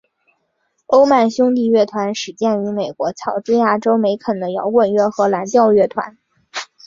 [0.87, 6.17] 欧曼兄弟乐团始建于美国乔治亚州梅肯的摇滚乐和蓝调乐团。